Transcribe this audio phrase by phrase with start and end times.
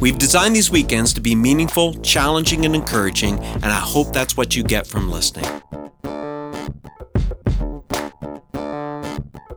[0.00, 4.56] We've designed these weekends to be meaningful, challenging, and encouraging, and I hope that's what
[4.56, 5.44] you get from listening.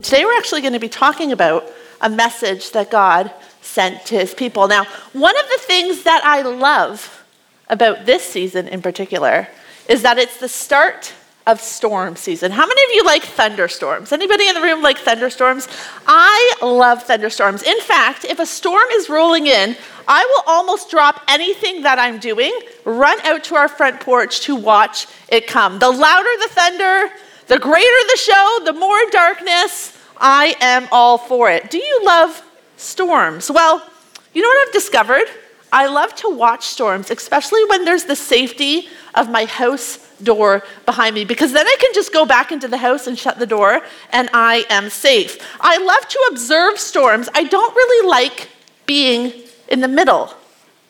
[0.01, 1.65] Today, we're actually going to be talking about
[2.01, 3.31] a message that God
[3.61, 4.67] sent to his people.
[4.67, 7.23] Now, one of the things that I love
[7.69, 9.47] about this season in particular
[9.87, 11.13] is that it's the start
[11.45, 12.51] of storm season.
[12.51, 14.11] How many of you like thunderstorms?
[14.11, 15.67] Anybody in the room like thunderstorms?
[16.07, 17.63] I love thunderstorms.
[17.63, 19.75] In fact, if a storm is rolling in,
[20.07, 24.55] I will almost drop anything that I'm doing, run out to our front porch to
[24.55, 25.79] watch it come.
[25.79, 27.09] The louder the thunder,
[27.47, 31.69] the greater the show, the more darkness, I am all for it.
[31.69, 32.41] Do you love
[32.77, 33.51] storms?
[33.51, 33.85] Well,
[34.33, 35.25] you know what I've discovered?
[35.73, 41.15] I love to watch storms, especially when there's the safety of my house door behind
[41.15, 43.81] me because then I can just go back into the house and shut the door
[44.11, 45.37] and I am safe.
[45.59, 47.27] I love to observe storms.
[47.33, 48.49] I don't really like
[48.85, 49.33] being
[49.67, 50.33] in the middle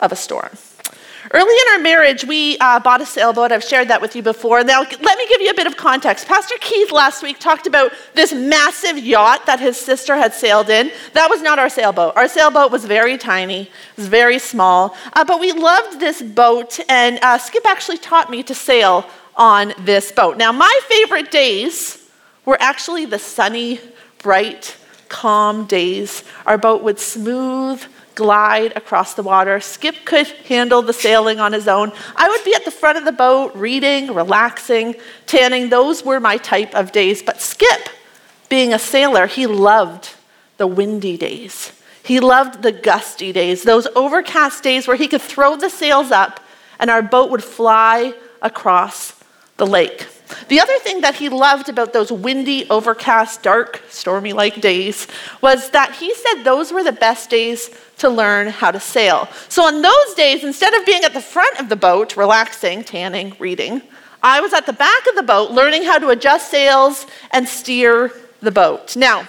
[0.01, 0.49] of a storm.
[1.35, 3.51] Early in our marriage, we uh, bought a sailboat.
[3.51, 4.63] I've shared that with you before.
[4.63, 6.27] Now, let me give you a bit of context.
[6.27, 10.91] Pastor Keith last week talked about this massive yacht that his sister had sailed in.
[11.13, 12.15] That was not our sailboat.
[12.15, 14.95] Our sailboat was very tiny, it was very small.
[15.13, 19.73] Uh, but we loved this boat, and uh, Skip actually taught me to sail on
[19.79, 20.37] this boat.
[20.37, 22.11] Now, my favorite days
[22.45, 23.79] were actually the sunny,
[24.19, 24.77] bright,
[25.09, 26.23] calm days.
[26.45, 27.83] Our boat would smooth
[28.15, 29.59] glide across the water.
[29.59, 31.91] Skip could handle the sailing on his own.
[32.15, 35.69] I would be at the front of the boat, reading, relaxing, tanning.
[35.69, 37.23] Those were my type of days.
[37.23, 37.89] But Skip,
[38.49, 40.11] being a sailor, he loved
[40.57, 41.71] the windy days.
[42.03, 46.41] He loved the gusty days, those overcast days where he could throw the sails up
[46.79, 49.23] and our boat would fly across
[49.57, 50.05] the lake.
[50.47, 55.07] The other thing that he loved about those windy, overcast, dark, stormy like days
[55.41, 59.27] was that he said those were the best days to learn how to sail.
[59.49, 63.35] So, on those days, instead of being at the front of the boat, relaxing, tanning,
[63.39, 63.81] reading,
[64.21, 68.11] I was at the back of the boat learning how to adjust sails and steer
[68.41, 68.95] the boat.
[68.95, 69.27] Now,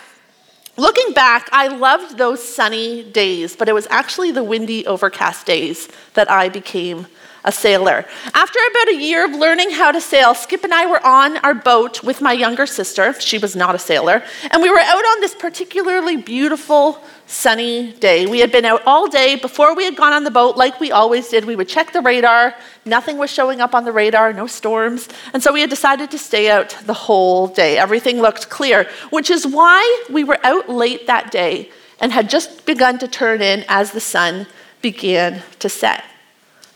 [0.77, 5.89] looking back, I loved those sunny days, but it was actually the windy, overcast days
[6.15, 7.07] that I became
[7.45, 8.07] a sailor.
[8.33, 11.55] After about a year of learning how to sail, Skip and I were on our
[11.55, 13.13] boat with my younger sister.
[13.21, 14.23] She was not a sailor.
[14.51, 18.25] And we were out on this particularly beautiful, sunny day.
[18.25, 19.37] We had been out all day.
[19.37, 22.01] Before we had gone on the boat, like we always did, we would check the
[22.01, 22.55] radar.
[22.87, 25.09] Nothing was showing up on the radar, no storms.
[25.35, 27.77] And so we had decided to stay out the whole day.
[27.77, 32.65] Everything looked clear, which is why we were out late that day and had just
[32.65, 34.47] begun to turn in as the sun
[34.81, 36.05] began to set.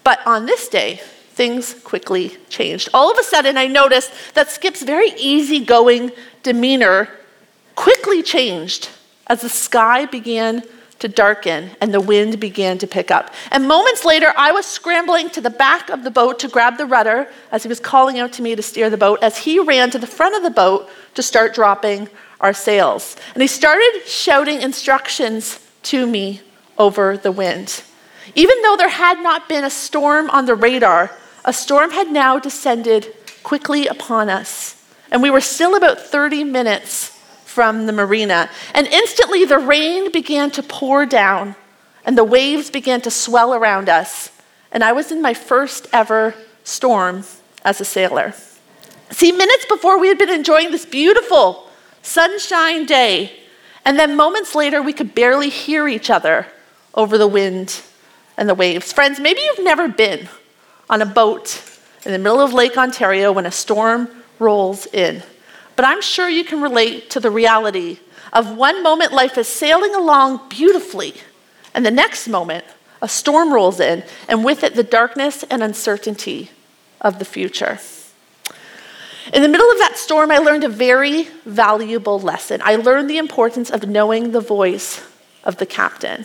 [0.04, 1.00] But on this day,
[1.31, 2.88] things quickly changed.
[2.92, 7.09] All of a sudden, I noticed that Skip's very easygoing demeanor
[7.75, 8.88] quickly changed
[9.28, 10.62] as the sky began
[10.98, 13.32] to darken and the wind began to pick up.
[13.53, 16.87] And moments later, I was scrambling to the back of the boat to grab the
[16.87, 19.91] rudder as he was calling out to me to steer the boat, as he ran
[19.91, 22.08] to the front of the boat to start dropping
[22.41, 23.16] our sails.
[23.34, 26.41] And he started shouting instructions to me
[26.76, 27.82] over the wind.
[28.38, 31.10] Even though there had not been a storm on the radar,
[31.44, 33.12] a storm had now descended
[33.43, 34.81] quickly upon us.
[35.10, 38.49] And we were still about 30 minutes from the marina.
[38.75, 41.56] And instantly the rain began to pour down
[42.04, 44.31] and the waves began to swell around us.
[44.70, 47.25] And I was in my first ever storm
[47.65, 48.34] as a sailor.
[49.10, 51.69] See, minutes before we had been enjoying this beautiful
[52.03, 53.32] sunshine day,
[53.84, 56.47] and then moments later we could barely hear each other
[56.94, 57.82] over the wind
[58.38, 58.93] and the waves.
[58.93, 60.28] Friends, maybe you've never been
[60.88, 61.62] on a boat
[62.06, 64.08] in the middle of Lake Ontario when a storm
[64.38, 65.23] rolls in.
[65.76, 67.99] But I'm sure you can relate to the reality
[68.32, 71.14] of one moment life is sailing along beautifully,
[71.75, 72.64] and the next moment
[73.02, 76.50] a storm rolls in, and with it the darkness and uncertainty
[77.00, 77.79] of the future.
[79.32, 82.61] In the middle of that storm, I learned a very valuable lesson.
[82.64, 85.05] I learned the importance of knowing the voice
[85.44, 86.25] of the captain.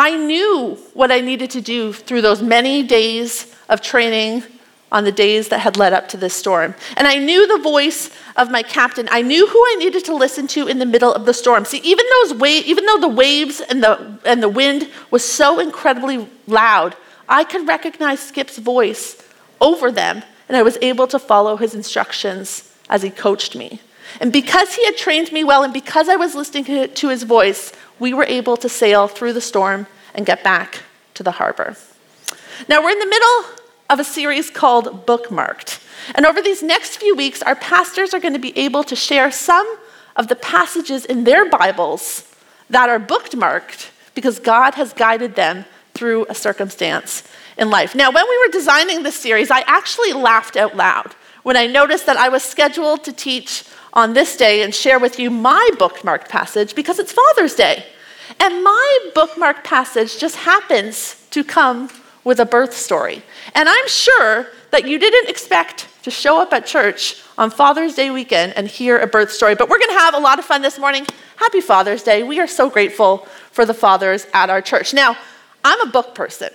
[0.00, 4.44] I knew what I needed to do through those many days of training
[4.92, 6.76] on the days that had led up to this storm.
[6.96, 9.08] And I knew the voice of my captain.
[9.10, 11.64] I knew who I needed to listen to in the middle of the storm.
[11.64, 15.58] See, even those wa- even though the waves and the and the wind was so
[15.58, 16.94] incredibly loud,
[17.28, 19.20] I could recognize Skip's voice
[19.60, 23.80] over them and I was able to follow his instructions as he coached me.
[24.20, 27.72] And because he had trained me well and because I was listening to his voice,
[27.98, 30.82] we were able to sail through the storm and get back
[31.14, 31.76] to the harbor.
[32.68, 33.44] Now, we're in the middle
[33.90, 35.84] of a series called Bookmarked.
[36.14, 39.30] And over these next few weeks, our pastors are going to be able to share
[39.30, 39.78] some
[40.16, 42.32] of the passages in their Bibles
[42.70, 45.64] that are bookmarked because God has guided them
[45.94, 47.22] through a circumstance
[47.56, 47.94] in life.
[47.94, 52.06] Now, when we were designing this series, I actually laughed out loud when I noticed
[52.06, 56.28] that I was scheduled to teach on this day and share with you my bookmarked
[56.28, 57.84] passage because it's Father's Day.
[58.40, 61.90] And my bookmarked passage just happens to come
[62.24, 63.22] with a birth story.
[63.54, 68.10] And I'm sure that you didn't expect to show up at church on Father's Day
[68.10, 69.54] weekend and hear a birth story.
[69.54, 71.06] But we're going to have a lot of fun this morning.
[71.36, 72.22] Happy Father's Day.
[72.22, 73.18] We are so grateful
[73.50, 74.92] for the fathers at our church.
[74.92, 75.16] Now,
[75.64, 76.50] I'm a book person.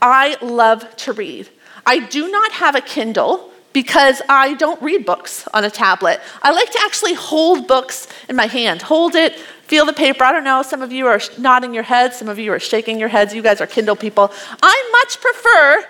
[0.00, 1.48] I love to read.
[1.84, 6.20] I do not have a Kindle because I don't read books on a tablet.
[6.42, 10.24] I like to actually hold books in my hand, hold it, feel the paper.
[10.24, 12.98] I don't know, some of you are nodding your heads, some of you are shaking
[12.98, 13.34] your heads.
[13.34, 14.32] You guys are Kindle people.
[14.62, 15.84] I much prefer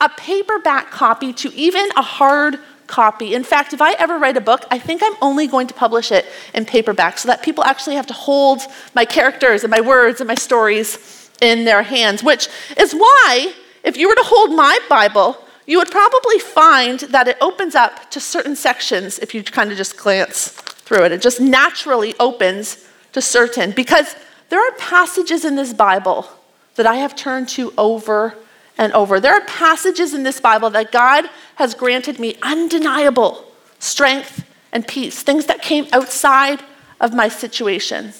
[0.00, 3.34] a paperback copy to even a hard copy.
[3.34, 6.12] In fact, if I ever write a book, I think I'm only going to publish
[6.12, 8.60] it in paperback so that people actually have to hold
[8.94, 13.96] my characters and my words and my stories in their hands, which is why if
[13.96, 18.20] you were to hold my Bible, you would probably find that it opens up to
[18.20, 21.12] certain sections if you kind of just glance through it.
[21.12, 24.16] It just naturally opens to certain, because
[24.48, 26.26] there are passages in this Bible
[26.74, 28.34] that I have turned to over
[28.78, 29.20] and over.
[29.20, 33.44] There are passages in this Bible that God has granted me undeniable
[33.78, 36.62] strength and peace, things that came outside
[37.00, 38.14] of my situation.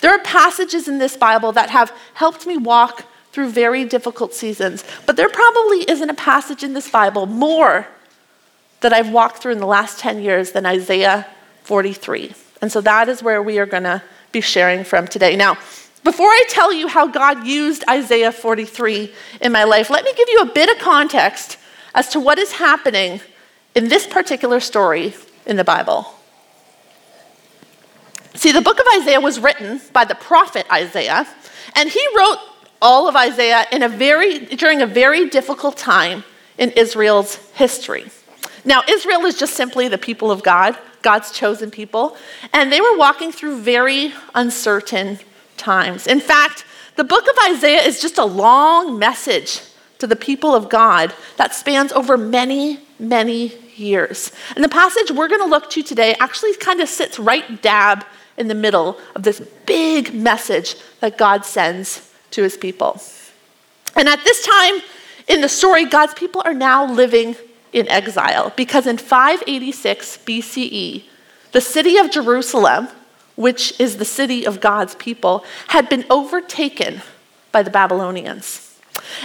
[0.00, 4.84] There are passages in this Bible that have helped me walk through very difficult seasons.
[5.06, 7.88] But there probably isn't a passage in this Bible more
[8.78, 11.26] that I've walked through in the last 10 years than Isaiah
[11.64, 12.32] 43.
[12.62, 14.00] And so that is where we are going to
[14.30, 15.34] be sharing from today.
[15.34, 15.58] Now,
[16.04, 20.28] before I tell you how God used Isaiah 43 in my life, let me give
[20.28, 21.58] you a bit of context
[21.92, 23.20] as to what is happening
[23.74, 25.12] in this particular story
[25.44, 26.06] in the Bible.
[28.34, 31.26] See, the book of Isaiah was written by the prophet Isaiah,
[31.74, 32.38] and he wrote
[32.84, 36.22] all of Isaiah in a very, during a very difficult time
[36.58, 38.04] in Israel's history.
[38.64, 42.16] Now, Israel is just simply the people of God, God's chosen people,
[42.52, 45.18] and they were walking through very uncertain
[45.56, 46.06] times.
[46.06, 46.66] In fact,
[46.96, 49.62] the book of Isaiah is just a long message
[49.98, 54.30] to the people of God that spans over many, many years.
[54.54, 58.04] And the passage we're going to look to today actually kind of sits right dab
[58.36, 63.00] in the middle of this big message that God sends to his people.
[63.96, 64.80] And at this time
[65.28, 67.36] in the story, God's people are now living
[67.72, 71.04] in exile because in 586 BCE,
[71.52, 72.88] the city of Jerusalem,
[73.36, 77.02] which is the city of God's people, had been overtaken
[77.52, 78.78] by the Babylonians.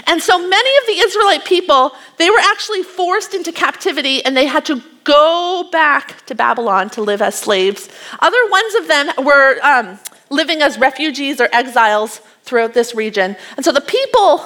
[0.06, 4.46] And so many of the Israelite people, they were actually forced into captivity and they
[4.46, 7.90] had to go back to Babylon to live as slaves.
[8.20, 13.36] Other ones of them were um, living as refugees or exiles throughout this region.
[13.56, 14.46] And so the people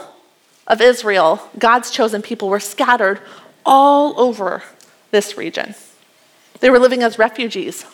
[0.68, 3.20] of Israel, God's chosen people, were scattered
[3.66, 4.64] all over
[5.12, 5.76] this region.
[6.60, 7.86] They were living as refugees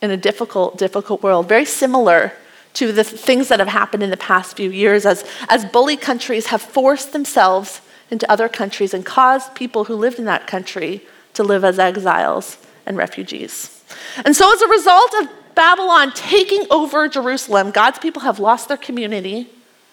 [0.00, 2.32] in a difficult, difficult world, very similar
[2.74, 6.46] to the things that have happened in the past few years as, as bully countries
[6.46, 11.02] have forced themselves into other countries and caused people who lived in that country
[11.34, 13.82] to live as exiles and refugees.
[14.24, 15.28] And so, as a result of
[15.58, 19.48] Babylon taking over Jerusalem, God's people have lost their community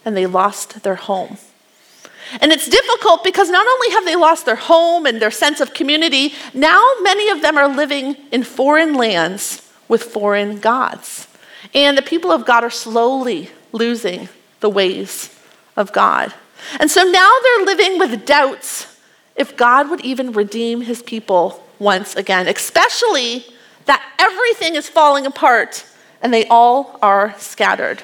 [0.06, 1.40] and they lost their home.
[2.40, 5.74] And it's difficult because not only have they lost their home and their sense of
[5.74, 11.28] community, now many of them are living in foreign lands with foreign gods.
[11.74, 14.30] And the people of God are slowly losing
[14.60, 15.36] the ways
[15.76, 16.32] of God.
[16.80, 19.00] And so now they're living with doubts
[19.36, 23.48] if God would even redeem his people once again, especially
[23.86, 25.86] that everything is falling apart
[26.22, 28.04] and they all are scattered.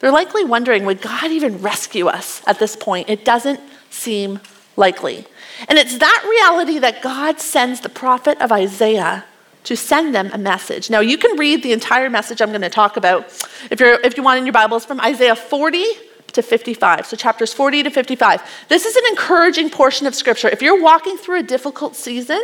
[0.00, 3.08] They're likely wondering would God even rescue us at this point?
[3.08, 4.40] It doesn't seem
[4.76, 5.26] likely.
[5.68, 9.24] And it's that reality that God sends the prophet of Isaiah
[9.64, 10.88] to send them a message.
[10.88, 13.26] Now, you can read the entire message I'm going to talk about
[13.70, 15.84] if, you're, if you want in your Bibles from Isaiah 40
[16.32, 17.06] to 55.
[17.06, 18.42] So, chapters 40 to 55.
[18.68, 20.48] This is an encouraging portion of Scripture.
[20.48, 22.42] If you're walking through a difficult season,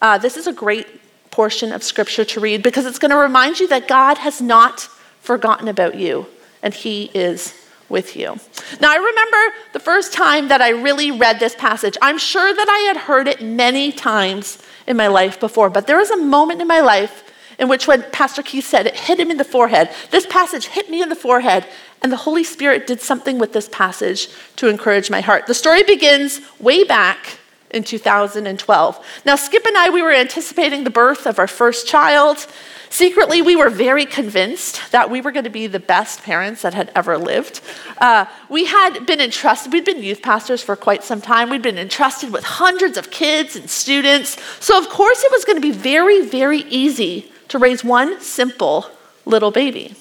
[0.00, 0.86] uh, this is a great
[1.34, 4.82] portion of scripture to read because it's going to remind you that God has not
[5.20, 6.26] forgotten about you
[6.62, 7.52] and He is
[7.88, 8.38] with you.
[8.80, 11.96] Now, I remember the first time that I really read this passage.
[12.00, 15.98] I'm sure that I had heard it many times in my life before, but there
[15.98, 17.24] was a moment in my life
[17.58, 20.88] in which, when Pastor Keith said it hit him in the forehead, this passage hit
[20.88, 21.66] me in the forehead,
[22.00, 25.46] and the Holy Spirit did something with this passage to encourage my heart.
[25.46, 27.38] The story begins way back
[27.74, 29.06] in 2012.
[29.26, 32.46] Now, Skip and I, we were anticipating the birth of our first child.
[32.88, 36.74] Secretly, we were very convinced that we were going to be the best parents that
[36.74, 37.60] had ever lived.
[37.98, 41.50] Uh, we had been entrusted, we'd been youth pastors for quite some time.
[41.50, 44.40] We'd been entrusted with hundreds of kids and students.
[44.60, 48.86] So, of course, it was going to be very, very easy to raise one simple
[49.24, 49.96] little baby.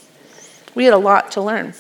[0.76, 1.74] We had a lot to learn.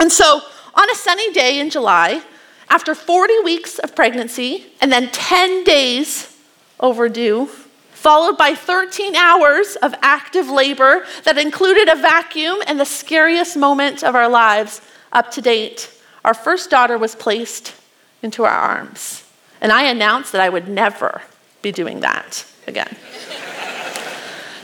[0.00, 0.40] And so,
[0.74, 2.22] on a sunny day in July,
[2.70, 6.38] after 40 weeks of pregnancy and then 10 days
[6.78, 7.46] overdue,
[7.90, 14.02] followed by 13 hours of active labor that included a vacuum and the scariest moment
[14.04, 14.80] of our lives
[15.12, 15.92] up to date,
[16.24, 17.74] our first daughter was placed
[18.22, 19.24] into our arms.
[19.60, 21.22] And I announced that I would never
[21.60, 22.88] be doing that again.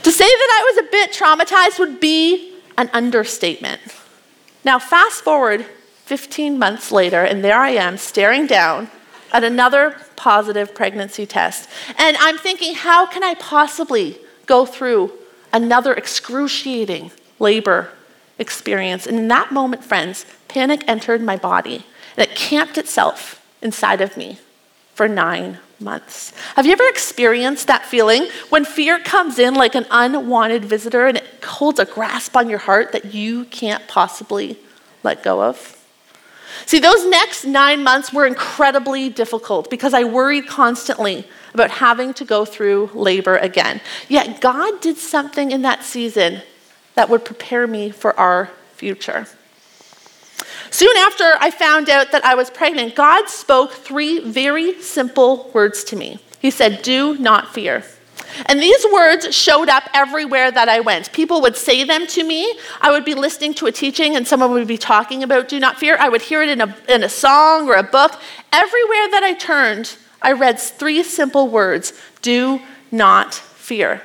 [0.03, 3.81] to say that I was a bit traumatized would be an understatement.
[4.63, 5.65] Now, fast forward
[6.07, 8.89] 15 months later, and there I am staring down
[9.33, 11.69] at another positive pregnancy test.
[11.97, 15.11] And I'm thinking, how can I possibly go through
[15.51, 17.89] another excruciating labor
[18.39, 19.05] experience?
[19.05, 21.85] And in that moment, friends, panic entered my body
[22.15, 24.39] and it camped itself inside of me
[24.93, 26.31] for nine months.
[26.55, 31.17] Have you ever experienced that feeling when fear comes in like an unwanted visitor and
[31.17, 34.57] it holds a grasp on your heart that you can't possibly
[35.03, 35.73] let go of?
[36.65, 42.25] See, those next nine months were incredibly difficult because I worried constantly about having to
[42.25, 43.81] go through labor again.
[44.07, 46.41] Yet God did something in that season
[46.95, 49.27] that would prepare me for our future.
[50.69, 55.83] Soon after I found out that I was pregnant, God spoke three very simple words
[55.85, 56.19] to me.
[56.39, 57.83] He said, Do not fear.
[58.45, 61.11] And these words showed up everywhere that I went.
[61.13, 62.57] People would say them to me.
[62.81, 65.77] I would be listening to a teaching and someone would be talking about do not
[65.77, 65.97] fear.
[65.99, 68.19] I would hear it in a, in a song or a book.
[68.51, 74.01] Everywhere that I turned, I read three simple words do not fear.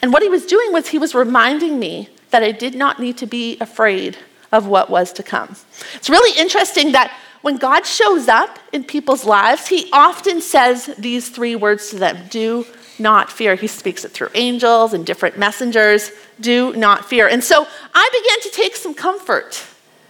[0.00, 3.16] And what he was doing was he was reminding me that I did not need
[3.18, 4.16] to be afraid
[4.50, 5.56] of what was to come.
[5.94, 11.28] It's really interesting that when God shows up in people's lives, he often says these
[11.28, 12.66] three words to them do
[12.98, 13.54] not fear.
[13.54, 16.10] He speaks it through angels and different messengers.
[16.40, 17.28] Do not fear.
[17.28, 19.64] And so I began to take some comfort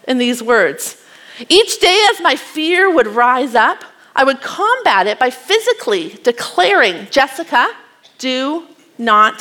[0.07, 1.03] in these words.
[1.49, 3.85] Each day, as my fear would rise up,
[4.15, 7.69] I would combat it by physically declaring, Jessica,
[8.19, 8.67] do
[8.99, 9.41] not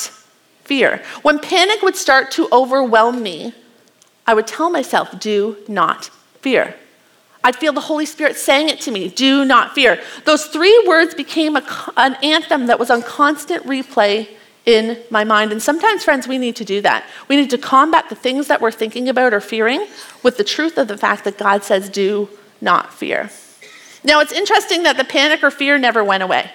[0.64, 1.04] fear.
[1.22, 3.54] When panic would start to overwhelm me,
[4.26, 6.06] I would tell myself, do not
[6.40, 6.76] fear.
[7.44, 10.02] I'd feel the Holy Spirit saying it to me do not fear.
[10.26, 14.28] Those three words became a, an anthem that was on constant replay
[14.66, 15.52] in my mind.
[15.52, 17.06] And sometimes, friends, we need to do that.
[17.28, 19.88] We need to combat the things that we're thinking about or fearing
[20.24, 22.30] with the truth of the fact that God says, do
[22.60, 23.32] not fear.
[24.04, 26.52] Now, it's interesting that the panic or fear never went away.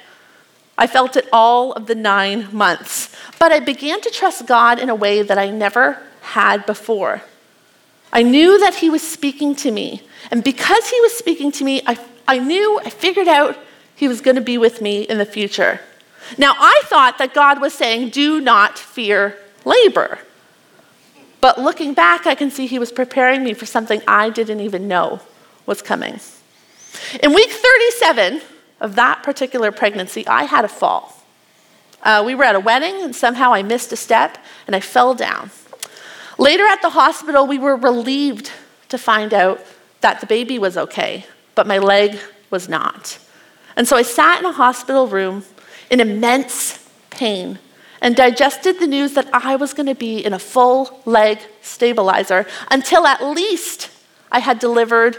[0.78, 3.14] I felt it all of the nine months.
[3.38, 7.22] But I began to trust God in a way that I never had before.
[8.12, 10.02] I knew that He was speaking to me.
[10.30, 13.56] And because He was speaking to me, I, I knew, I figured out
[13.94, 15.80] He was going to be with me in the future.
[16.38, 20.18] Now, I thought that God was saying, do not fear labor.
[21.40, 24.88] But looking back, I can see He was preparing me for something I didn't even
[24.88, 25.20] know
[25.66, 26.20] was coming.
[27.22, 28.40] In week 37
[28.80, 31.12] of that particular pregnancy, I had a fall.
[32.02, 35.14] Uh, we were at a wedding, and somehow I missed a step and I fell
[35.14, 35.50] down.
[36.38, 38.52] Later at the hospital, we were relieved
[38.88, 39.64] to find out
[40.00, 42.18] that the baby was okay, but my leg
[42.50, 43.18] was not.
[43.76, 45.44] And so I sat in a hospital room
[45.90, 47.58] in immense pain
[48.00, 52.46] and digested the news that I was going to be in a full leg stabilizer
[52.70, 53.90] until at least
[54.30, 55.18] I had delivered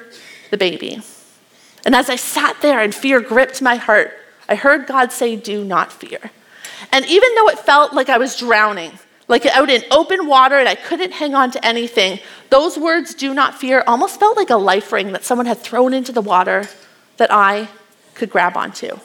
[0.52, 1.02] the baby.
[1.86, 4.14] And as I sat there and fear gripped my heart,
[4.50, 6.32] I heard God say, Do not fear.
[6.92, 10.70] And even though it felt like I was drowning, like out in open water and
[10.70, 12.20] I couldn't hang on to anything.
[12.50, 15.94] Those words, do not fear, almost felt like a life ring that someone had thrown
[15.94, 16.68] into the water
[17.18, 17.68] that I
[18.14, 19.00] could grab onto.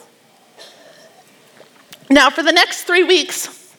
[2.08, 3.74] Now, for the next three weeks,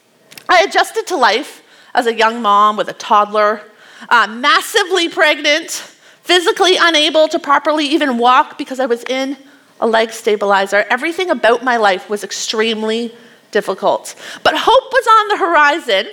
[0.49, 3.61] I adjusted to life as a young mom with a toddler,
[4.09, 5.69] uh, massively pregnant,
[6.23, 9.37] physically unable to properly even walk because I was in
[9.79, 10.85] a leg stabilizer.
[10.89, 13.13] Everything about my life was extremely
[13.51, 14.15] difficult.
[14.41, 16.07] But hope was on the horizon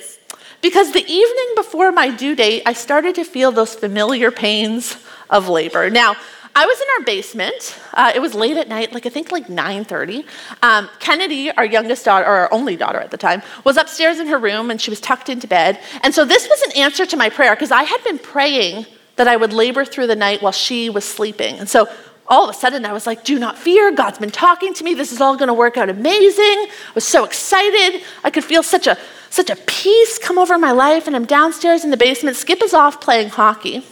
[0.63, 4.97] because the evening before my due date, I started to feel those familiar pains
[5.29, 5.91] of labor.
[5.91, 6.17] Now,
[6.55, 7.79] I was in our basement.
[7.95, 10.25] Uh, it was late at night, like I think like 9:30.
[10.63, 14.27] Um, Kennedy, our youngest daughter, or our only daughter at the time, was upstairs in
[14.27, 15.79] her room and she was tucked into bed.
[16.03, 18.87] And so this was an answer to my prayer because I had been praying
[19.17, 21.59] that I would labor through the night while she was sleeping.
[21.59, 21.89] And so
[22.27, 23.93] all of a sudden I was like, do not fear.
[23.93, 24.95] God's been talking to me.
[24.95, 26.45] This is all going to work out amazing.
[26.45, 28.03] I was so excited.
[28.25, 28.99] I could feel such a
[29.31, 31.07] such a peace come over my life.
[31.07, 32.37] And I'm downstairs in the basement.
[32.37, 33.87] Skip is off playing hockey.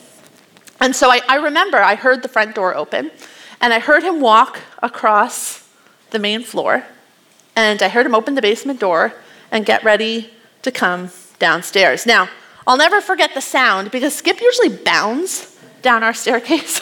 [0.80, 3.10] And so I, I remember I heard the front door open,
[3.60, 5.68] and I heard him walk across
[6.10, 6.84] the main floor,
[7.56, 9.14] and I heard him open the basement door
[9.50, 10.30] and get ready
[10.62, 12.06] to come downstairs.
[12.06, 12.28] Now,
[12.66, 16.80] I'll never forget the sound because Skip usually bounds down our staircase.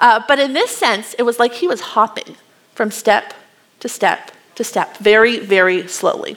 [0.00, 2.36] Uh, but in this sense, it was like he was hopping
[2.74, 3.34] from step
[3.80, 6.36] to step to step, very, very slowly.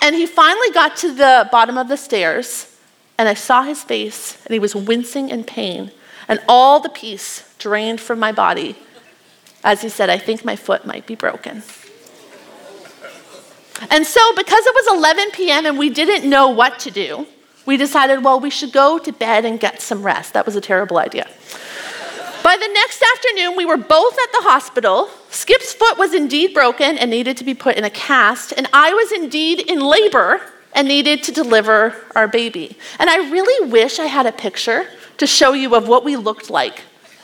[0.00, 2.76] And he finally got to the bottom of the stairs,
[3.18, 5.90] and I saw his face, and he was wincing in pain
[6.28, 8.76] and all the peace drained from my body
[9.64, 11.64] as he said, I think my foot might be broken.
[13.90, 15.66] And so, because it was 11 p.m.
[15.66, 17.26] and we didn't know what to do,
[17.66, 20.34] we decided, well, we should go to bed and get some rest.
[20.34, 21.28] That was a terrible idea.
[22.46, 25.10] By the next afternoon, we were both at the hospital.
[25.30, 28.94] Skip's foot was indeed broken and needed to be put in a cast, and I
[28.94, 30.40] was indeed in labor
[30.72, 32.78] and needed to deliver our baby.
[33.00, 34.86] And I really wish I had a picture
[35.18, 36.82] to show you of what we looked like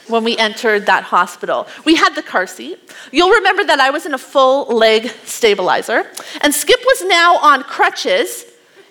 [0.09, 1.69] when we entered that hospital.
[1.85, 2.81] We had the car seat.
[3.13, 6.05] You'll remember that I was in a full leg stabilizer,
[6.41, 8.45] and Skip was now on crutches.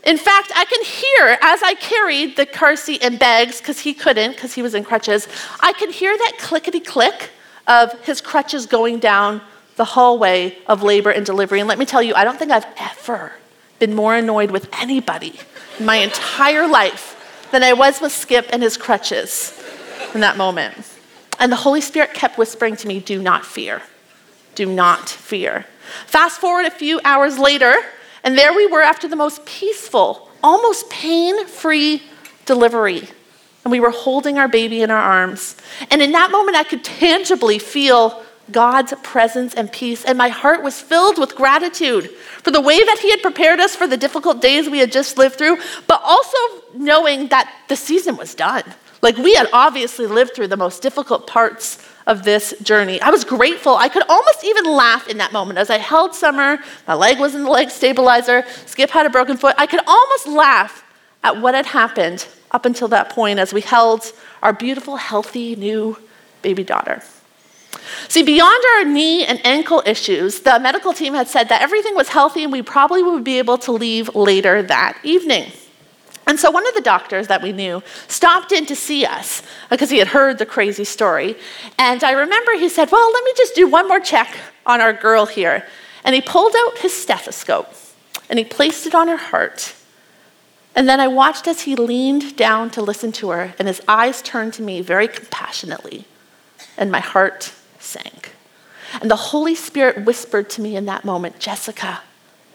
[0.04, 3.94] In fact, I can hear as I carried the car seat and bags, because he
[3.94, 5.28] couldn't, because he was in crutches,
[5.60, 7.30] I could hear that clickety click
[7.68, 9.42] of his crutches going down
[9.76, 11.60] the hallway of labor and delivery.
[11.60, 13.34] And let me tell you, I don't think I've ever
[13.80, 15.40] been more annoyed with anybody
[15.80, 19.60] in my entire life than I was with Skip and his crutches
[20.14, 20.76] in that moment.
[21.40, 23.82] And the Holy Spirit kept whispering to me, Do not fear.
[24.56, 25.66] Do not fear.
[26.06, 27.76] Fast forward a few hours later,
[28.24, 32.04] and there we were after the most peaceful, almost pain free
[32.46, 33.08] delivery.
[33.64, 35.56] And we were holding our baby in our arms.
[35.92, 40.62] And in that moment, I could tangibly feel God's presence and peace, and my heart
[40.62, 42.10] was filled with gratitude
[42.44, 45.18] for the way that He had prepared us for the difficult days we had just
[45.18, 45.58] lived through,
[45.88, 46.38] but also
[46.74, 48.64] knowing that the season was done.
[49.02, 53.02] Like we had obviously lived through the most difficult parts of this journey.
[53.02, 53.76] I was grateful.
[53.76, 56.60] I could almost even laugh in that moment as I held Summer.
[56.88, 58.44] My leg was in the leg stabilizer.
[58.66, 59.56] Skip had a broken foot.
[59.58, 60.84] I could almost laugh
[61.24, 64.12] at what had happened up until that point as we held
[64.42, 65.98] our beautiful, healthy, new
[66.42, 67.02] baby daughter.
[68.08, 72.10] See, beyond our knee and ankle issues, the medical team had said that everything was
[72.10, 75.52] healthy and we probably would be able to leave later that evening.
[76.28, 79.46] And so one of the doctors that we knew stopped in to see us uh,
[79.72, 81.36] because he had heard the crazy story.
[81.78, 84.94] And I remember he said, Well, let me just do one more check on our
[84.94, 85.66] girl here.
[86.04, 87.74] And he pulled out his stethoscope
[88.30, 89.74] and he placed it on her heart.
[90.76, 94.22] And then I watched as he leaned down to listen to her, and his eyes
[94.22, 96.06] turned to me very compassionately,
[96.78, 98.36] and my heart sank.
[99.02, 102.02] And the Holy Spirit whispered to me in that moment Jessica,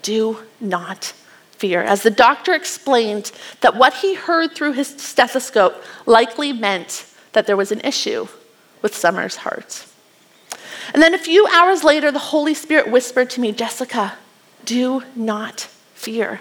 [0.01, 1.13] do not
[1.59, 1.83] fear.
[1.83, 7.57] As the doctor explained that what he heard through his stethoscope likely meant that there
[7.57, 8.29] was an issue
[8.83, 9.87] with Summer's heart.
[10.95, 14.15] And then a few hours later, the Holy Spirit whispered to me, Jessica,
[14.65, 15.61] do not
[15.95, 16.41] fear.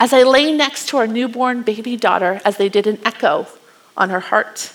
[0.00, 3.46] As I lay next to our newborn baby daughter, as they did an echo
[3.96, 4.72] on her heart.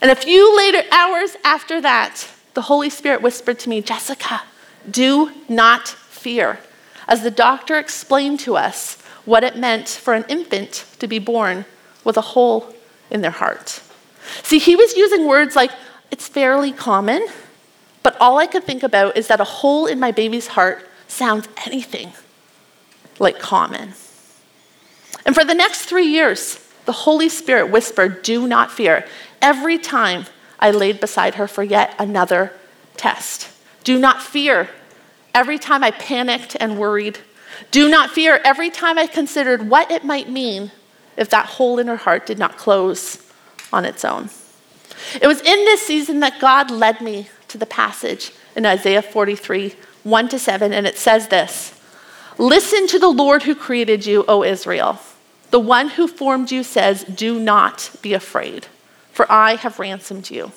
[0.00, 4.42] And a few later hours after that, the Holy Spirit whispered to me, Jessica,
[4.90, 6.60] do not fear,
[7.06, 11.64] as the doctor explained to us what it meant for an infant to be born
[12.04, 12.74] with a hole
[13.10, 13.82] in their heart.
[14.42, 15.70] See, he was using words like,
[16.10, 17.26] it's fairly common,
[18.02, 21.48] but all I could think about is that a hole in my baby's heart sounds
[21.66, 22.12] anything
[23.18, 23.94] like common.
[25.26, 29.04] And for the next three years, the Holy Spirit whispered, Do not fear,
[29.42, 30.26] every time
[30.58, 32.52] I laid beside her for yet another
[32.96, 33.48] test.
[33.84, 34.70] Do not fear
[35.34, 37.18] every time I panicked and worried.
[37.70, 40.70] Do not fear every time I considered what it might mean
[41.16, 43.30] if that hole in her heart did not close
[43.72, 44.30] on its own.
[45.20, 49.74] It was in this season that God led me to the passage in Isaiah 43,
[50.02, 51.80] 1 to 7, and it says this
[52.38, 55.00] Listen to the Lord who created you, O Israel.
[55.50, 58.66] The one who formed you says, Do not be afraid
[59.18, 60.52] for I have ransomed you.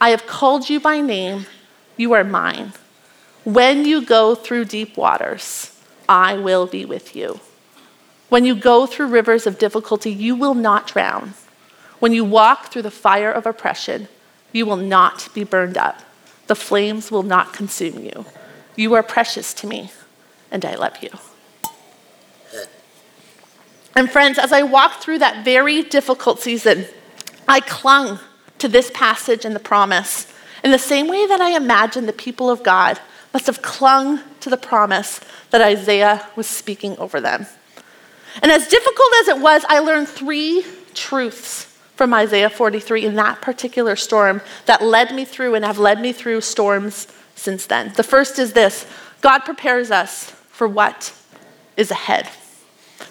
[0.00, 1.44] I have called you by name,
[1.98, 2.72] you are mine.
[3.44, 5.69] When you go through deep waters,
[6.10, 7.38] I will be with you.
[8.28, 11.34] When you go through rivers of difficulty, you will not drown.
[12.00, 14.08] When you walk through the fire of oppression,
[14.52, 16.02] you will not be burned up.
[16.48, 18.26] The flames will not consume you.
[18.74, 19.92] You are precious to me,
[20.50, 21.10] and I love you.
[23.94, 26.86] And friends, as I walked through that very difficult season,
[27.46, 28.18] I clung
[28.58, 30.32] to this passage and the promise
[30.64, 32.98] in the same way that I imagine the people of God
[33.32, 37.46] must have clung to the promise that Isaiah was speaking over them.
[38.42, 43.42] And as difficult as it was, I learned three truths from Isaiah 43 in that
[43.42, 47.92] particular storm that led me through and have led me through storms since then.
[47.94, 48.86] The first is this
[49.20, 51.12] God prepares us for what
[51.76, 52.28] is ahead.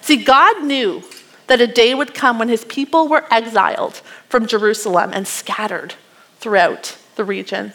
[0.00, 1.02] See, God knew
[1.46, 3.96] that a day would come when his people were exiled
[4.28, 5.94] from Jerusalem and scattered
[6.38, 7.72] throughout the region.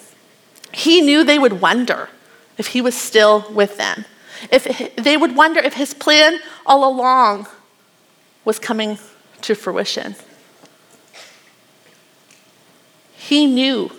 [0.73, 2.09] He knew they would wonder
[2.57, 4.05] if he was still with them.
[4.51, 7.47] If they would wonder if his plan all along
[8.43, 8.97] was coming
[9.41, 10.15] to fruition.
[13.13, 13.91] He knew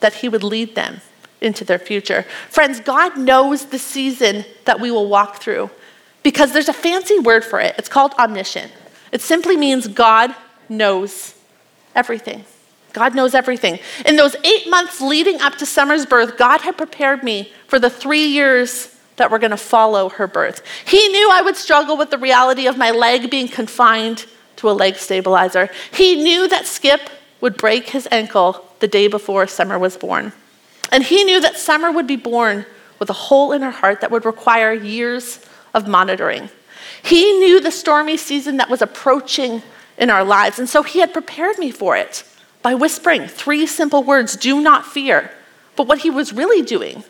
[0.00, 1.00] that he would lead them
[1.40, 2.24] into their future.
[2.48, 5.70] Friends, God knows the season that we will walk through
[6.22, 7.74] because there's a fancy word for it.
[7.78, 8.72] It's called omniscient.
[9.12, 10.34] It simply means God
[10.68, 11.34] knows
[11.94, 12.44] everything.
[12.98, 13.78] God knows everything.
[14.04, 17.88] In those eight months leading up to Summer's birth, God had prepared me for the
[17.88, 20.62] three years that were going to follow her birth.
[20.84, 24.72] He knew I would struggle with the reality of my leg being confined to a
[24.72, 25.70] leg stabilizer.
[25.92, 27.08] He knew that Skip
[27.40, 30.32] would break his ankle the day before Summer was born.
[30.90, 32.66] And he knew that Summer would be born
[32.98, 35.38] with a hole in her heart that would require years
[35.72, 36.50] of monitoring.
[37.04, 39.62] He knew the stormy season that was approaching
[39.96, 42.24] in our lives, and so he had prepared me for it
[42.68, 45.30] by whispering three simple words do not fear.
[45.74, 47.02] But what he was really doing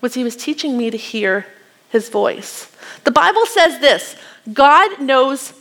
[0.00, 1.46] was he was teaching me to hear
[1.90, 2.68] his voice.
[3.04, 4.16] The Bible says this
[4.52, 5.52] God knows,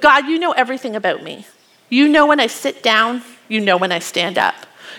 [0.00, 1.46] God, you know everything about me.
[1.90, 4.54] You know when I sit down, you know when I stand up.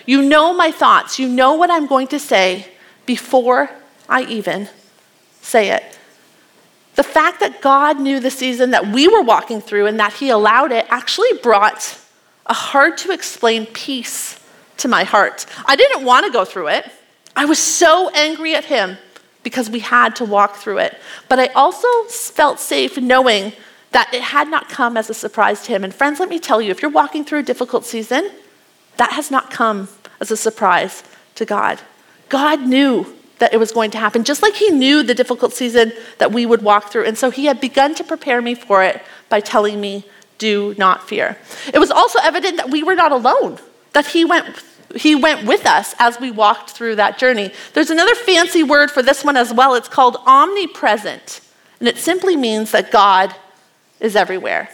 [0.06, 2.68] You know my thoughts, you know what I'm going to say
[3.06, 3.70] before
[4.08, 4.68] I even
[5.40, 5.98] say it.
[6.94, 10.30] The fact that God knew the season that we were walking through and that He
[10.30, 11.99] allowed it actually brought
[12.50, 14.38] a hard to explain peace
[14.78, 15.46] to my heart.
[15.66, 16.90] I didn't want to go through it.
[17.36, 18.98] I was so angry at Him
[19.44, 20.98] because we had to walk through it.
[21.28, 23.52] But I also felt safe knowing
[23.92, 25.84] that it had not come as a surprise to Him.
[25.84, 28.30] And friends, let me tell you, if you're walking through a difficult season,
[28.96, 29.88] that has not come
[30.20, 31.04] as a surprise
[31.36, 31.80] to God.
[32.28, 33.06] God knew
[33.38, 36.44] that it was going to happen, just like He knew the difficult season that we
[36.46, 37.04] would walk through.
[37.04, 40.04] And so He had begun to prepare me for it by telling me,
[40.40, 41.36] Do not fear.
[41.72, 43.58] It was also evident that we were not alone,
[43.92, 44.64] that He went.
[44.96, 47.52] He went with us as we walked through that journey.
[47.74, 49.74] There's another fancy word for this one as well.
[49.74, 51.42] It's called omnipresent.
[51.78, 53.36] And it simply means that God
[54.00, 54.70] is everywhere.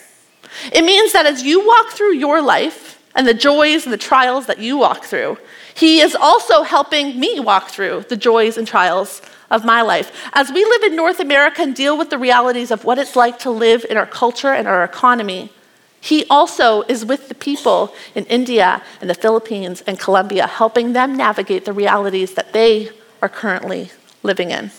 [0.72, 4.46] It means that as you walk through your life and the joys and the trials
[4.46, 5.37] that you walk through,
[5.76, 10.10] he is also helping me walk through the joys and trials of my life.
[10.32, 13.38] As we live in North America and deal with the realities of what it's like
[13.40, 15.52] to live in our culture and our economy,
[16.00, 21.14] he also is with the people in India and the Philippines and Colombia, helping them
[21.14, 22.88] navigate the realities that they
[23.20, 23.90] are currently
[24.22, 24.70] living in.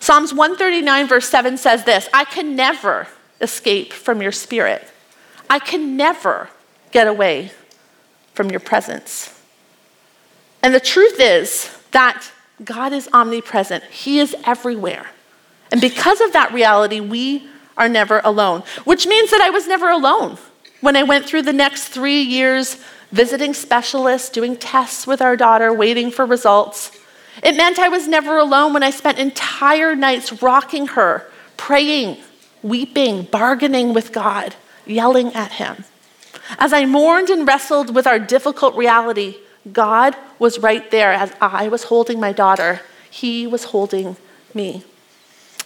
[0.00, 3.08] Psalms 139, verse 7 says this I can never
[3.42, 4.88] escape from your spirit,
[5.50, 6.48] I can never
[6.92, 7.52] get away
[8.32, 9.33] from your presence.
[10.64, 12.32] And the truth is that
[12.64, 15.10] God is omnipresent, He is everywhere.
[15.70, 17.46] And because of that reality, we
[17.76, 20.38] are never alone, which means that I was never alone
[20.80, 25.70] when I went through the next three years visiting specialists, doing tests with our daughter,
[25.70, 26.98] waiting for results.
[27.42, 32.22] It meant I was never alone when I spent entire nights rocking her, praying,
[32.62, 34.54] weeping, bargaining with God,
[34.86, 35.84] yelling at Him.
[36.58, 39.36] As I mourned and wrestled with our difficult reality,
[39.72, 42.80] God was right there as I was holding my daughter.
[43.10, 44.16] He was holding
[44.52, 44.84] me.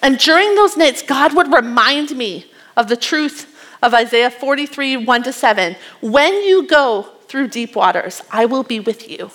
[0.02, 5.22] And during those nights, God would remind me of the truth of Isaiah 43 1
[5.24, 5.76] to 7.
[6.00, 9.30] When you go through deep waters, I will be with you.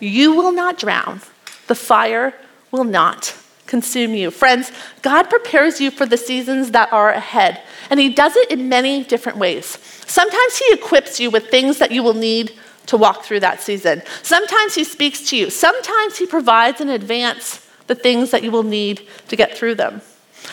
[0.00, 1.20] You will not drown,
[1.68, 2.34] the fire
[2.70, 3.36] will not
[3.66, 4.30] consume you.
[4.30, 8.68] Friends, God prepares you for the seasons that are ahead, and He does it in
[8.68, 9.78] many different ways.
[10.06, 12.52] Sometimes He equips you with things that you will need
[12.86, 14.02] to walk through that season.
[14.22, 18.62] Sometimes He speaks to you, sometimes He provides in advance the things that you will
[18.62, 20.02] need to get through them.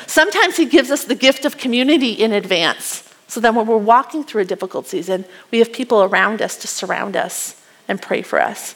[0.07, 3.05] Sometimes He gives us the gift of community in advance.
[3.27, 6.67] So that when we're walking through a difficult season, we have people around us to
[6.67, 8.73] surround us and pray for us.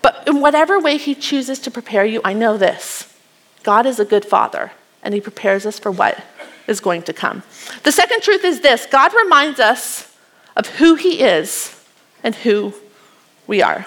[0.00, 3.14] But in whatever way He chooses to prepare you, I know this
[3.62, 6.24] God is a good Father, and He prepares us for what
[6.66, 7.42] is going to come.
[7.82, 10.14] The second truth is this God reminds us
[10.56, 11.73] of who He is
[12.24, 12.74] and who
[13.46, 13.86] we are.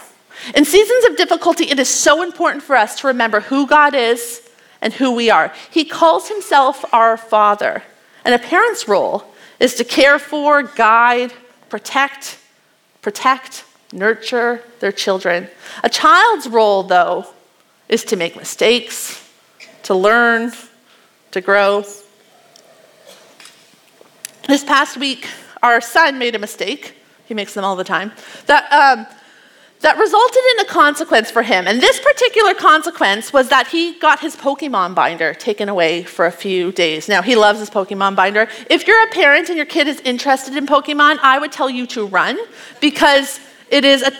[0.56, 4.48] In seasons of difficulty, it is so important for us to remember who God is
[4.82, 5.52] and who we are.
[5.72, 7.84] He calls Himself our Father,
[8.24, 9.26] and a parent's role
[9.60, 11.34] is to care for, guide,
[11.70, 12.38] protect,
[13.02, 15.48] protect, nurture their children.
[15.84, 17.26] A child's role, though,
[17.90, 19.28] is to make mistakes,
[19.84, 20.52] to learn,
[21.32, 21.84] to grow.
[24.48, 25.28] This past week,
[25.64, 26.97] our son made a mistake.
[27.28, 28.12] He makes them all the time.
[28.46, 29.06] That, um,
[29.82, 31.68] that resulted in a consequence for him.
[31.68, 36.32] And this particular consequence was that he got his Pokemon binder taken away for a
[36.32, 37.08] few days.
[37.08, 38.48] Now, he loves his Pokemon binder.
[38.70, 41.86] If you're a parent and your kid is interested in Pokemon, I would tell you
[41.88, 42.40] to run
[42.82, 44.12] because it is a,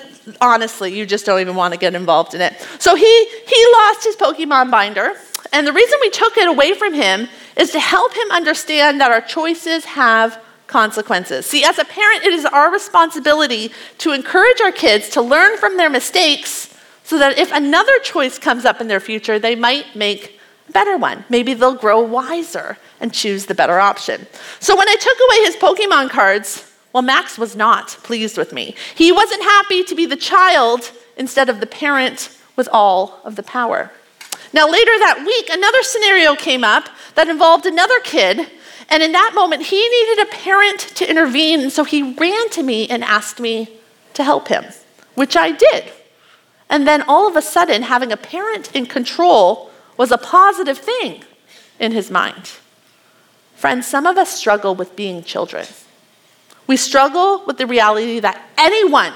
[0.42, 2.54] honestly, you just don't even want to get involved in it.
[2.78, 5.14] So he, he lost his Pokemon binder.
[5.54, 9.12] And the reason we took it away from him is to help him understand that
[9.12, 11.46] our choices have consequences.
[11.46, 15.78] See, as a parent, it is our responsibility to encourage our kids to learn from
[15.78, 20.40] their mistakes so that if another choice comes up in their future, they might make
[20.68, 21.24] a better one.
[21.30, 24.28] Maybe they'll grow wiser and choose the better option.
[24.60, 28.76] So when I took away his Pokemon cards, well, Max was not pleased with me.
[28.96, 33.44] He wasn't happy to be the child instead of the parent with all of the
[33.44, 33.92] power.
[34.54, 38.50] Now, later that week, another scenario came up that involved another kid
[38.90, 41.60] and in that moment, he needed a parent to intervene.
[41.60, 43.70] And so he ran to me and asked me
[44.14, 44.66] to help him,
[45.16, 45.92] which I did.
[46.70, 51.24] And then all of a sudden, having a parent in control was a positive thing
[51.80, 52.52] in his mind.
[53.56, 55.66] Friends, some of us struggle with being children.
[56.68, 59.14] We struggle with the reality that anyone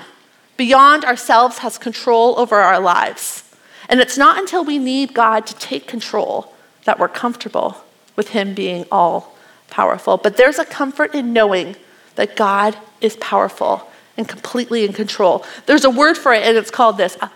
[0.57, 3.43] beyond ourselves has control over our lives.
[3.89, 6.53] And it's not until we need God to take control
[6.85, 7.83] that we're comfortable
[8.15, 9.37] with Him being all
[9.71, 10.17] powerful.
[10.17, 11.75] But there's a comfort in knowing
[12.15, 15.43] that God is powerful and completely in control.
[15.65, 17.29] There's a word for it, and it's called this uh,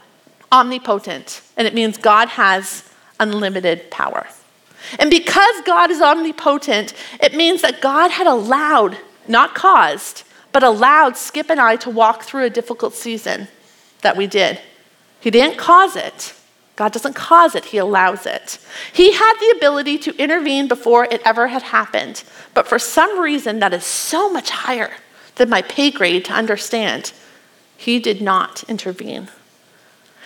[0.51, 2.87] omnipotent, and it means God has
[3.19, 4.27] unlimited power.
[4.99, 11.17] And because God is omnipotent, it means that God had allowed, not caused, but allowed
[11.17, 13.47] Skip and I to walk through a difficult season
[14.01, 14.59] that we did.
[15.19, 16.34] He didn't cause it,
[16.75, 18.59] God doesn't cause it, He allows it.
[18.91, 23.59] He had the ability to intervene before it ever had happened, but for some reason
[23.59, 24.91] that is so much higher
[25.35, 27.13] than my pay grade to understand,
[27.77, 29.29] He did not intervene.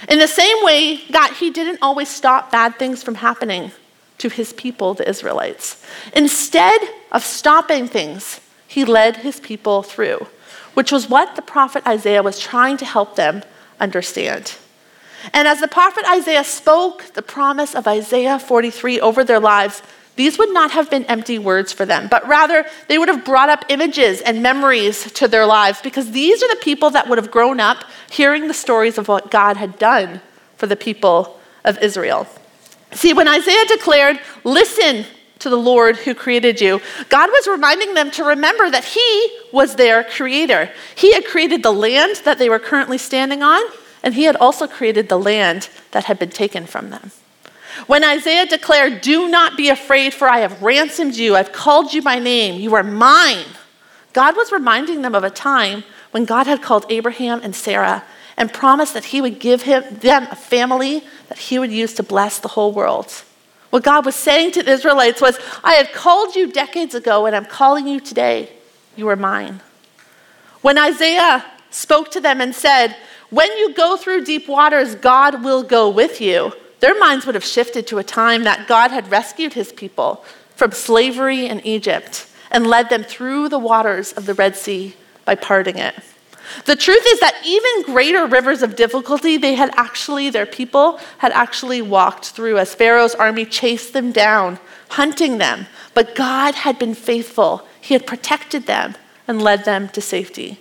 [0.08, 3.72] In the same way that He didn't always stop bad things from happening
[4.18, 5.86] to His people, the Israelites.
[6.14, 6.82] Instead
[7.12, 10.28] of stopping things, He led His people through,
[10.74, 13.44] which was what the prophet Isaiah was trying to help them
[13.80, 14.56] understand.
[15.34, 19.82] And as the prophet Isaiah spoke the promise of Isaiah 43 over their lives,
[20.16, 23.48] these would not have been empty words for them, but rather they would have brought
[23.48, 27.32] up images and memories to their lives because these are the people that would have
[27.32, 30.20] grown up hearing the stories of what God had done
[30.58, 32.28] for the people of Israel.
[32.92, 35.06] See, when Isaiah declared, Listen
[35.40, 39.76] to the Lord who created you, God was reminding them to remember that He was
[39.76, 40.70] their creator.
[40.96, 43.62] He had created the land that they were currently standing on,
[44.04, 47.12] and he had also created the land that had been taken from them.
[47.88, 52.02] When Isaiah declared, Do not be afraid, for I have ransomed you, I've called you
[52.02, 53.46] by name, you are mine,
[54.14, 58.04] God was reminding them of a time when God had called Abraham and Sarah
[58.36, 62.04] and promised that he would give him, them a family that he would use to
[62.04, 63.24] bless the whole world.
[63.70, 67.36] What God was saying to the Israelites was, I had called you decades ago and
[67.36, 68.50] I'm calling you today.
[68.96, 69.62] You are mine.
[70.62, 72.96] When Isaiah spoke to them and said,
[73.30, 76.54] when you go through deep waters, God will go with you.
[76.80, 80.24] Their minds would have shifted to a time that God had rescued his people
[80.56, 85.36] from slavery in Egypt and led them through the waters of the Red Sea by
[85.36, 85.96] parting it.
[86.66, 91.32] The truth is that even greater rivers of difficulty, they had actually, their people had
[91.34, 94.58] actually walked through as Pharaoh's army chased them down,
[94.90, 95.68] hunting them.
[95.94, 98.96] But God had been faithful, He had protected them
[99.28, 100.60] and led them to safety.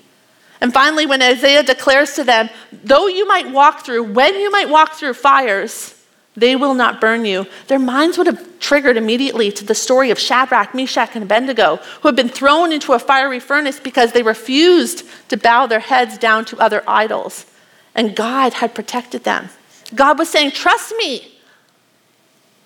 [0.60, 2.50] And finally, when Isaiah declares to them,
[2.84, 5.94] though you might walk through, when you might walk through fires,
[6.38, 7.46] they will not burn you.
[7.66, 12.08] Their minds would have triggered immediately to the story of Shadrach, Meshach, and Abednego, who
[12.08, 16.44] had been thrown into a fiery furnace because they refused to bow their heads down
[16.46, 17.46] to other idols.
[17.94, 19.48] And God had protected them.
[19.94, 21.34] God was saying, Trust me.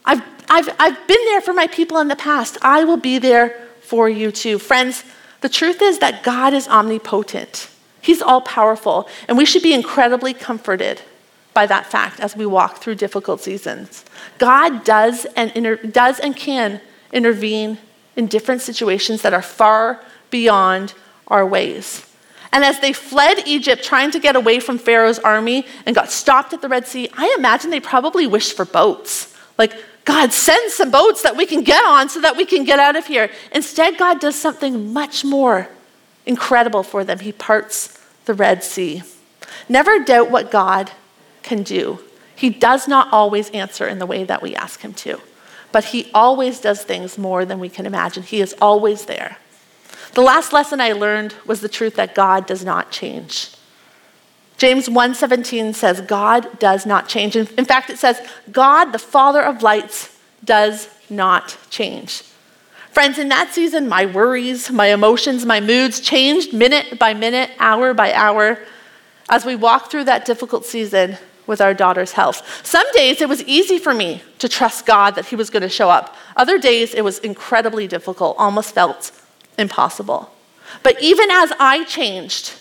[0.04, 2.58] I've, I've, I've been there for my people in the past.
[2.60, 4.58] I will be there for you too.
[4.58, 5.04] Friends,
[5.40, 7.70] the truth is that God is omnipotent.
[8.02, 11.00] He's all powerful, and we should be incredibly comforted
[11.54, 14.04] by that fact as we walk through difficult seasons.
[14.38, 16.80] God does and, inter- does and can
[17.12, 17.78] intervene
[18.16, 20.94] in different situations that are far beyond
[21.28, 22.06] our ways.
[22.52, 26.52] And as they fled Egypt, trying to get away from Pharaoh's army and got stopped
[26.52, 29.34] at the Red Sea, I imagine they probably wished for boats.
[29.56, 29.72] Like,
[30.04, 32.96] God, send some boats that we can get on so that we can get out
[32.96, 33.30] of here.
[33.52, 35.68] Instead, God does something much more
[36.26, 37.20] incredible for them.
[37.20, 39.02] He parts the Red Sea.
[39.68, 40.92] Never doubt what God
[41.42, 42.00] can do.
[42.34, 45.20] He does not always answer in the way that we ask Him to,
[45.70, 48.22] but He always does things more than we can imagine.
[48.22, 49.38] He is always there.
[50.14, 53.50] The last lesson I learned was the truth that God does not change.
[54.58, 57.34] James 1:17 says God does not change.
[57.34, 62.22] In fact, it says God, the Father of lights, does not change.
[62.92, 67.94] Friends, in that season, my worries, my emotions, my moods changed minute by minute, hour
[67.94, 68.58] by hour
[69.30, 72.64] as we walked through that difficult season with our daughter's health.
[72.66, 75.70] Some days it was easy for me to trust God that He was going to
[75.70, 76.14] show up.
[76.36, 79.10] Other days it was incredibly difficult, almost felt
[79.56, 80.30] impossible.
[80.82, 82.52] But even as I changed,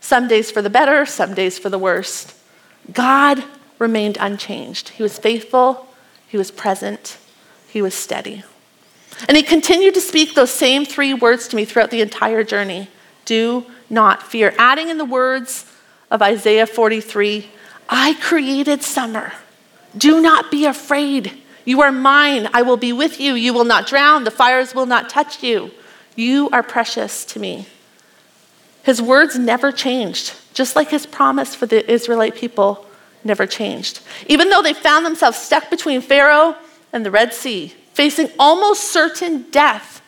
[0.00, 2.34] some days for the better, some days for the worst,
[2.92, 3.42] God
[3.78, 4.90] remained unchanged.
[4.90, 5.88] He was faithful,
[6.28, 7.16] He was present,
[7.66, 8.44] He was steady.
[9.28, 12.88] And He continued to speak those same three words to me throughout the entire journey
[13.24, 14.52] do not fear.
[14.58, 15.64] Adding in the words
[16.10, 17.48] of Isaiah 43
[17.88, 19.32] I created summer.
[19.96, 21.32] Do not be afraid.
[21.64, 22.48] You are mine.
[22.52, 23.34] I will be with you.
[23.34, 24.24] You will not drown.
[24.24, 25.72] The fires will not touch you.
[26.16, 27.66] You are precious to me.
[28.82, 32.86] His words never changed, just like his promise for the Israelite people
[33.24, 34.00] never changed.
[34.26, 36.56] Even though they found themselves stuck between Pharaoh
[36.92, 40.00] and the Red Sea, facing almost certain death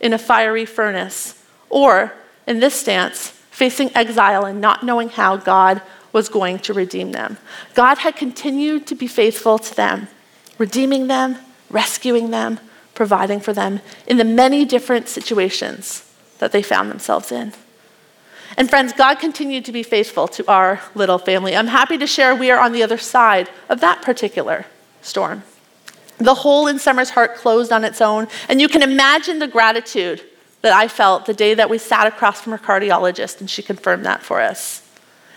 [0.00, 2.12] in a fiery furnace, or
[2.44, 5.80] in this stance, facing exile and not knowing how God
[6.12, 7.38] was going to redeem them.
[7.74, 10.08] God had continued to be faithful to them,
[10.58, 11.36] redeeming them,
[11.70, 12.58] rescuing them,
[12.96, 13.78] providing for them
[14.08, 17.52] in the many different situations that they found themselves in.
[18.56, 21.56] And friends, God continued to be faithful to our little family.
[21.56, 24.66] I'm happy to share we are on the other side of that particular
[25.00, 25.44] storm.
[26.18, 30.22] The hole in Summer's heart closed on its own, and you can imagine the gratitude
[30.62, 34.04] that I felt the day that we sat across from her cardiologist and she confirmed
[34.04, 34.82] that for us.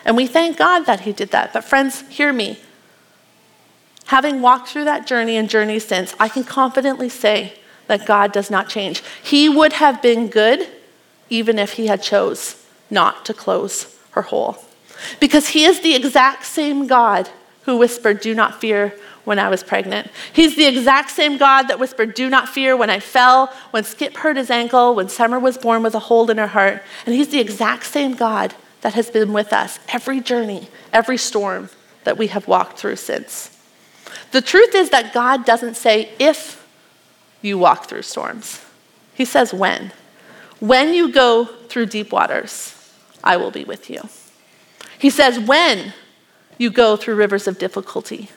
[0.06, 1.54] And we thank God that He did that.
[1.54, 2.60] But, friends, hear me.
[4.06, 8.50] Having walked through that journey and journey since, I can confidently say that God does
[8.50, 9.04] not change.
[9.22, 10.68] He would have been good
[11.30, 14.58] even if He had chose not to close her hole.
[15.20, 17.30] Because He is the exact same God
[17.63, 20.10] who whispered, Do not fear, when I was pregnant.
[20.34, 24.17] He's the exact same God that whispered, Do not fear when I fell, when Skip
[24.17, 26.84] hurt his ankle, when Summer was born with a hole in her heart.
[27.05, 31.69] And He's the exact same God that has been with us every journey, every storm
[32.03, 33.55] that we have walked through since.
[34.32, 36.65] The truth is that God doesn't say if
[37.41, 38.63] you walk through storms,
[39.13, 39.91] He says when.
[40.60, 42.75] When you go through deep waters,
[43.23, 44.10] I will be with you.
[44.97, 45.93] He says when
[46.58, 48.29] you go through rivers of difficulty,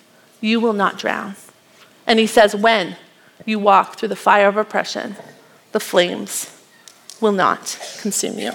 [0.42, 1.36] you will not drown.
[2.06, 2.96] And He says when
[3.46, 5.16] you walk through the fire of oppression,
[5.72, 6.62] the flames
[7.20, 8.52] will not consume you.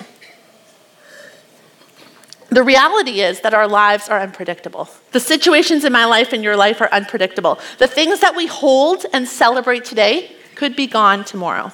[2.50, 4.88] The reality is that our lives are unpredictable.
[5.12, 7.60] The situations in my life and your life are unpredictable.
[7.78, 11.74] The things that we hold and celebrate today could be gone tomorrow.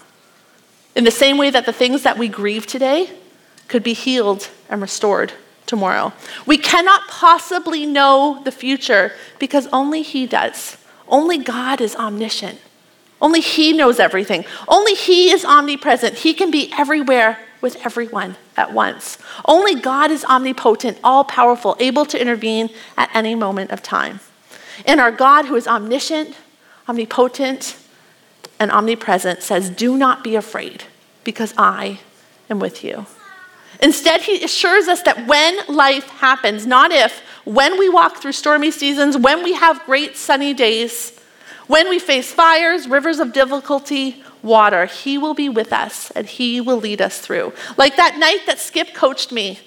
[0.95, 3.12] In the same way that the things that we grieve today
[3.67, 5.34] could be healed and restored
[5.65, 6.13] tomorrow.
[6.45, 10.78] We cannot possibly know the future because only He does.
[11.08, 12.60] Only God is omniscient.
[13.21, 14.45] Only He knows everything.
[14.67, 16.15] Only He is omnipresent.
[16.19, 19.17] He can be everywhere with everyone at once.
[19.45, 24.19] Only God is omnipotent, all powerful, able to intervene at any moment of time.
[24.86, 26.36] And our God, who is omniscient,
[26.89, 27.78] omnipotent,
[28.60, 30.84] and omnipresent, says, Do not be afraid,
[31.23, 31.99] because I
[32.49, 33.06] am with you.
[33.81, 38.71] Instead, he assures us that when life happens, not if, when we walk through stormy
[38.71, 41.19] seasons, when we have great sunny days,
[41.67, 44.86] when we face fires, rivers of difficulty, water.
[44.86, 47.53] He will be with us and He will lead us through.
[47.77, 49.59] Like that night that Skip coached me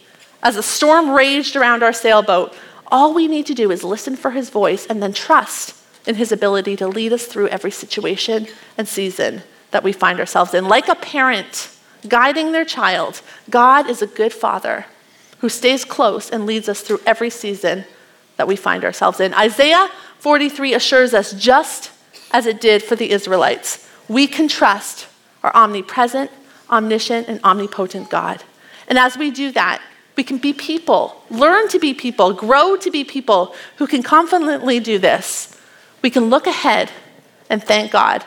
[0.42, 2.54] as a storm raged around our sailboat,
[2.88, 5.74] all we need to do is listen for His voice and then trust
[6.06, 8.46] in His ability to lead us through every situation
[8.78, 9.42] and season
[9.72, 10.68] that we find ourselves in.
[10.68, 11.70] Like a parent
[12.08, 13.20] guiding their child,
[13.50, 14.86] God is a good father
[15.38, 17.84] who stays close and leads us through every season
[18.36, 19.34] that we find ourselves in.
[19.34, 19.88] Isaiah
[20.18, 21.90] 43 assures us just
[22.30, 25.08] as it did for the Israelites we can trust
[25.42, 26.30] our omnipresent,
[26.70, 28.42] omniscient, and omnipotent God.
[28.88, 29.82] And as we do that,
[30.16, 34.80] we can be people, learn to be people, grow to be people who can confidently
[34.80, 35.56] do this.
[36.02, 36.90] We can look ahead
[37.50, 38.24] and thank God.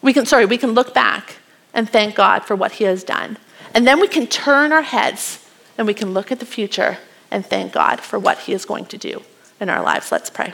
[0.00, 1.36] We can, sorry, we can look back
[1.74, 3.36] and thank God for what He has done.
[3.74, 5.44] And then we can turn our heads
[5.76, 6.98] and we can look at the future
[7.30, 9.22] and thank God for what He is going to do
[9.60, 10.10] in our lives.
[10.12, 10.52] Let's pray.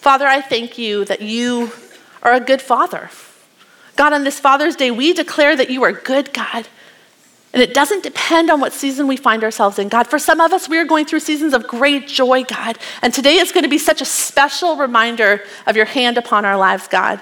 [0.00, 1.72] Father, I thank you that you
[2.22, 3.10] are a good Father.
[3.96, 6.68] God, on this Father's Day, we declare that you are good, God.
[7.52, 10.06] And it doesn't depend on what season we find ourselves in, God.
[10.06, 12.78] For some of us, we are going through seasons of great joy, God.
[13.02, 16.56] And today is going to be such a special reminder of your hand upon our
[16.56, 17.20] lives, God.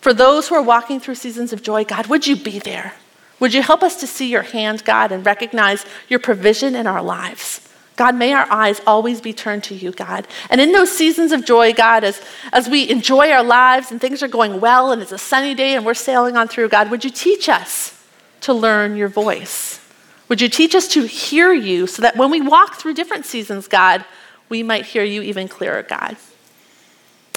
[0.00, 2.94] For those who are walking through seasons of joy, God, would you be there?
[3.38, 7.02] Would you help us to see your hand, God, and recognize your provision in our
[7.02, 7.66] lives?
[7.96, 10.26] God, may our eyes always be turned to you, God.
[10.48, 14.22] And in those seasons of joy, God, as, as we enjoy our lives and things
[14.22, 17.04] are going well and it's a sunny day and we're sailing on through, God, would
[17.04, 18.02] you teach us
[18.40, 19.80] to learn your voice?
[20.28, 23.68] Would you teach us to hear you so that when we walk through different seasons,
[23.68, 24.04] God,
[24.48, 26.16] we might hear you even clearer, God?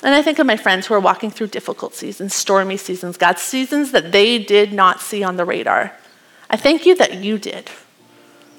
[0.04, 3.40] And I think of my friends who are walking through difficult seasons, stormy seasons, God,
[3.40, 5.94] seasons that they did not see on the radar.
[6.50, 7.70] I thank you that you did.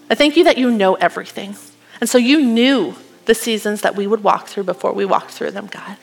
[0.09, 1.55] I thank you that you know everything.
[2.01, 5.51] And so you knew the seasons that we would walk through before we walked through
[5.51, 5.97] them, God.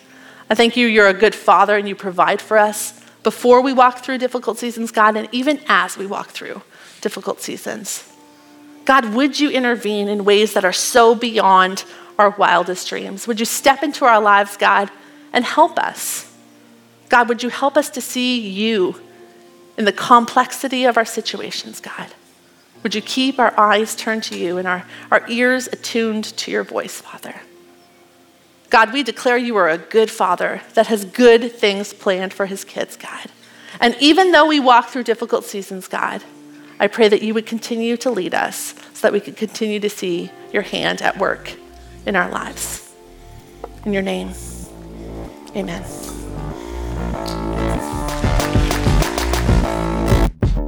[0.49, 3.99] I thank you, you're a good father and you provide for us before we walk
[3.99, 6.61] through difficult seasons, God, and even as we walk through
[7.01, 8.07] difficult seasons.
[8.85, 11.85] God, would you intervene in ways that are so beyond
[12.17, 13.27] our wildest dreams?
[13.27, 14.89] Would you step into our lives, God,
[15.33, 16.31] and help us?
[17.09, 18.99] God, would you help us to see you
[19.77, 22.07] in the complexity of our situations, God?
[22.83, 26.63] Would you keep our eyes turned to you and our, our ears attuned to your
[26.63, 27.41] voice, Father?
[28.69, 32.63] God, we declare you are a good father that has good things planned for his
[32.63, 33.27] kids, God.
[33.79, 36.23] And even though we walk through difficult seasons, God,
[36.79, 39.89] I pray that you would continue to lead us so that we could continue to
[39.89, 41.53] see your hand at work
[42.05, 42.93] in our lives.
[43.85, 44.33] In your name,
[45.55, 45.83] amen.